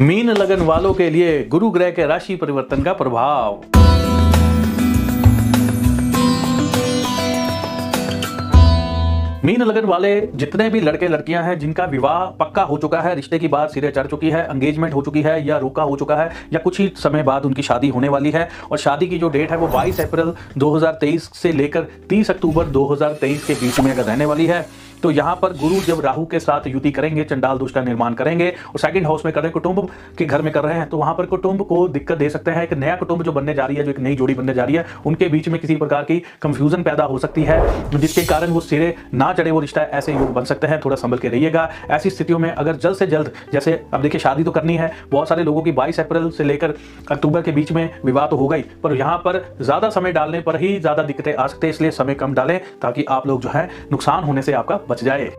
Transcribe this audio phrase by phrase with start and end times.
[0.00, 3.60] Mean लगन वालों के लिए गुरु ग्रह के राशि परिवर्तन का प्रभाव।
[9.44, 13.38] मीन लगन वाले जितने भी लड़के लड़कियाँ हैं, जिनका विवाह पक्का हो चुका है, रिश्ते
[13.38, 16.30] की बात सिरे चढ़ चुकी है एंगेजमेंट हो चुकी है या रोका हो चुका है,
[16.52, 19.50] या कुछ ही समय बाद उनकी शादी होने वाली है, और शादी की जो डेट
[19.50, 24.24] है वो 22 अप्रैल 2023 से लेकर 30 अक्टूबर 2023 के बीच में अगर रहने
[24.24, 24.66] वाली है
[25.02, 28.48] तो यहाँ पर गुरु जब राहु के साथ युति करेंगे, चंडाल दोष का निर्माण करेंगे
[28.48, 29.88] और सेकंड हाउस में कर रहे हैं कुटुंब
[30.18, 32.62] के घर में कर रहे हैं तो वहाँ पर कुटुंब को दिक्कत दे सकते हैं।
[32.62, 34.76] एक नया कुटुंब जो बनने जा रही है, जो एक नई जोड़ी बनने जा रही
[34.76, 37.58] है, उनके बीच में किसी प्रकार की कंफ्यूजन पैदा हो सकती है,
[37.92, 41.18] जिसके कारण वो सिरे ना चढ़े, वो रिश्ता ऐसे योग बन सकते हैं। थोड़ा संभल
[41.18, 44.76] के रहिएगा। ऐसी स्थितियों में अगर जल्द से जल्द, जैसे अब देखिए, शादी तो करनी
[44.76, 46.74] है, बहुत सारे लोगों की बाईस अप्रैल से लेकर
[47.10, 50.60] अक्टूबर के बीच में विवाह तो हो गई, पर यहाँ पर ज़्यादा समय डालने पर
[50.60, 53.68] ही ज़्यादा दिक्कतें आ सकते हैं, इसलिए समय कम डालें ताकि आप लोग जो है,
[53.92, 55.32] नुकसान होने से आपका बच जाए।